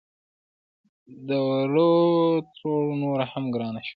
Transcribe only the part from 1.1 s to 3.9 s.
د وړو تروړه نوره هم ګرانه شوه